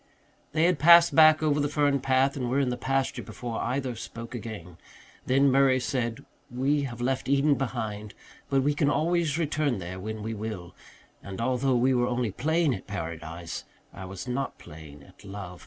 [0.53, 3.95] They had passed back over the fern path and were in the pasture before either
[3.95, 4.77] spoke again.
[5.27, 8.15] Then Murray said, "We have left Eden behind
[8.49, 10.73] but we can always return there when we will.
[11.21, 15.59] And although we were only playing at paradise, I was not playing at love.